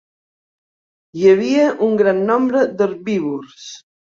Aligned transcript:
Hi 1.19 1.27
havia 1.33 1.67
un 1.89 2.01
gran 2.01 2.25
nombre 2.33 2.67
d'herbívors. 2.81 3.71